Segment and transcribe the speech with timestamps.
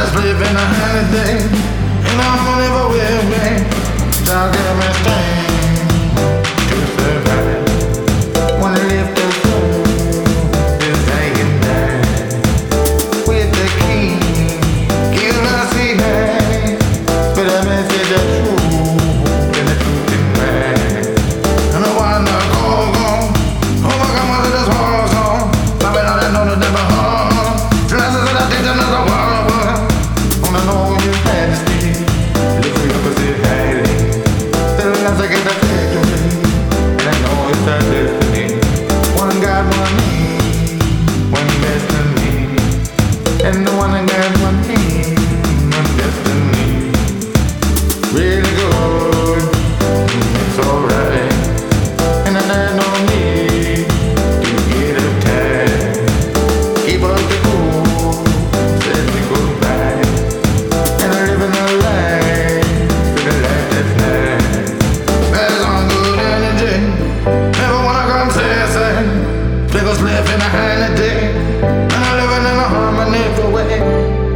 [0.00, 0.56] just believe in
[0.88, 1.40] anything,
[2.08, 3.20] and I forever will
[4.24, 4.69] Talking.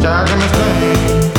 [0.05, 1.33] Tired of my